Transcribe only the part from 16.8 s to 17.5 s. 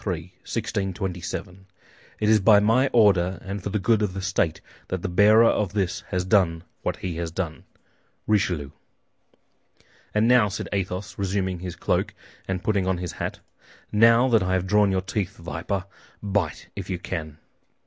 you can."